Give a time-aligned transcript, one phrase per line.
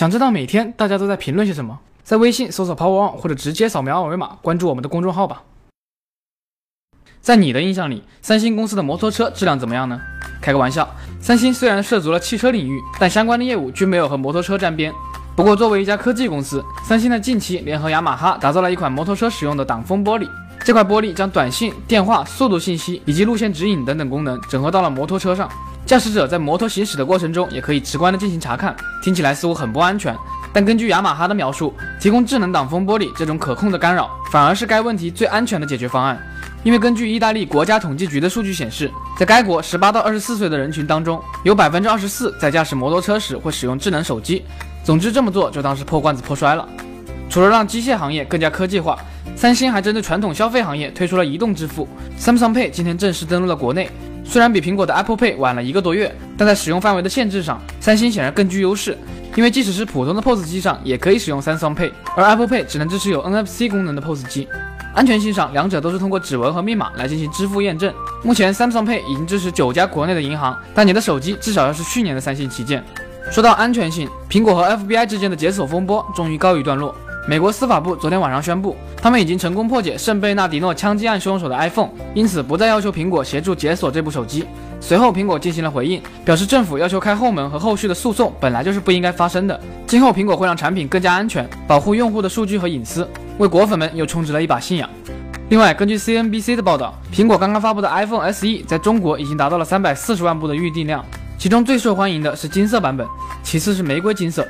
[0.00, 1.78] 想知道每天大家都在评论些什么？
[2.02, 5.42] 在微信搜索 Power On 或者直接扫描二维码关注我们的公众号吧。
[7.20, 10.00] 在你的印象里，三星公司的摩托车质量怎么样呢？
[10.40, 10.88] 开个玩笑，
[11.20, 14.90] 三星虽然涉足了汽车领域，但相关的业务均没有和摩托车沾边。
[15.36, 20.26] 不过，作为一家科技公司，三星在近期联合雅马哈打造了一款摩托车使用的挡风玻璃。
[20.64, 25.46] 这块玻璃将短信、电话、速度信息以及路线指引等等功能整合到了摩托车上，
[25.90, 28.76] 驾驶者在摩托行驶的过程中也可以直观的进行查看。
[29.02, 30.16] 听起来似乎很不安全。
[30.52, 36.16] 但根据雅马哈的描述，提供智能挡风玻璃这种可控的干扰，反而是该问题最安全的解决方案。
[36.62, 44.44] 因为根据意大利国家统计局的数据显示，在该国十八到二十四岁的人群当中，有百分之二十四在驾驶摩托车时会使用智能手机。
[44.84, 46.68] 总之，这么做就当是破罐子破摔了。
[47.28, 48.96] 除了让机械行业更加科技化，
[49.34, 53.90] 三星还针对传统消费行业推出了移动支付，Samsung Pay 今天正式登陆了国内。
[54.24, 58.96] 虽然比苹果的 Apple Pay 晚了一个多月，但在使用范围的限制上，三星显然更具优势。
[59.36, 64.48] 因为即使是普通的 POS 机上也可以使用 Samsung Pay，而 Apple Pay 只能支持有 NFC 功能的 POS 机。
[64.92, 67.94] 安全性上，两者都是通过指纹和密码来进行支付验证。
[68.24, 72.84] 目前 Samsung Pay 已经支持九家国内的银行，但你的手机至少要是去年的三星旗舰。
[73.30, 76.92] 说到安全性，苹果和 FBI 之间的解锁风波终于告一段落。
[77.28, 84.46] 美国司法部昨天晚上宣布，他们已经成功破解圣贝纳迪诺枪击案凶手的 iPhone，因此不再要求苹果协助解锁这部手机。
[84.80, 89.60] 随后，苹果进行了回应，表示政府要求开后门和后续的诉讼本来就是不应该发生的。
[89.86, 93.06] 今后，苹果会让产品更加安全，保护用户的数据和隐私，
[93.38, 94.88] 为果粉们又充值了一把信仰。
[95.50, 101.04] 另外，根据 CNBC 的报道，苹果刚刚发布的 iPhone SE 在中国已经达到了三百四十万部的预订量，
[101.38, 103.06] 其中最受欢迎的是金色版本，
[103.42, 104.46] 其次是玫瑰金色。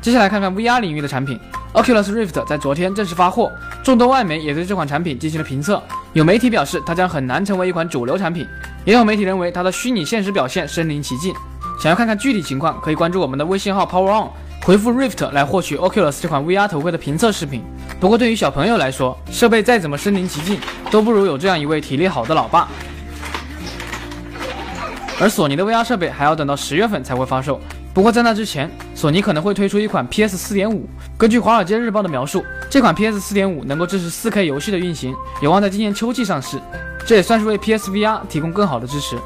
[0.00, 1.40] 接下来看看 VR 领域的产品。
[1.74, 3.50] Oculus Rift 在昨天正式发货，
[3.82, 5.82] 众多外媒也对这款产品进行了评测。
[6.12, 8.46] 有媒体表示，它将很难成为一款主流产品；
[8.84, 11.34] 也有媒体认为它的虚拟现实表现身临其境。
[11.80, 14.30] 想要看看具体情况，可以关注我们的微信号 Power On，
[14.62, 17.60] 回复 Rift 来获取 Oculus 这款 VR 头盔的评测视频。
[17.98, 20.60] 不过，对于小朋友来说，设备再怎么身临其境，
[20.92, 22.68] 都不如有这样一位体力好的老爸。
[25.20, 27.60] 而索尼的 VR 设备还要等到十月份才会发售。
[27.92, 30.80] 不过在那之前，索尼可能会推出一款 PS 4.5。
[31.24, 36.60] 根据《华尔街日报》的描述，这款 PS 4.5能够支持 4K 游戏的运行，有望在今年秋季上市。
[37.06, 39.16] 这也算是为 PSVR 提供更好的支持。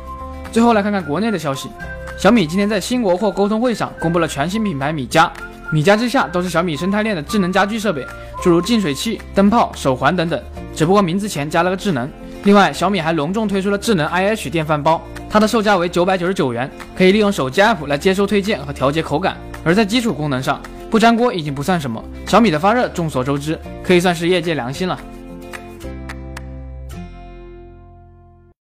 [0.53, 1.69] 最后来看看国内的消息，
[2.17, 5.29] 小米今天在新国货沟通会上公布了全新品牌米家。
[5.73, 8.07] 米家之下都是小米生态链的智能家居设备，
[8.41, 10.41] 诸如净水器、灯泡、手环等等，
[10.77, 12.09] 只不过名字前加了个智能。
[12.45, 19.37] 另外，小米还隆重推出了智能 IH 电饭煲，它的售价为九百九十九元，可以利用手机 app 来接收推荐和调节口感。
[19.65, 22.03] 而在基础功能上，不粘锅已经不算什么。
[22.27, 24.99] 小米的发热众所周知，可以算是业界良心了。